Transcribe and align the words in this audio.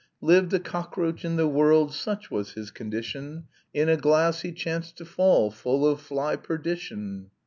"Lived 0.21 0.51
a 0.51 0.57
cockroach 0.59 1.23
in 1.23 1.35
the 1.35 1.47
world 1.47 1.93
Such 1.93 2.31
was 2.31 2.53
his 2.53 2.71
condition, 2.71 3.43
In 3.71 3.87
a 3.87 3.95
glass 3.97 4.41
he 4.41 4.51
chanced 4.51 4.97
to 4.97 5.05
fall 5.05 5.51
Full 5.51 5.85
of 5.85 6.01
fly 6.01 6.35
perdition." 6.37 7.29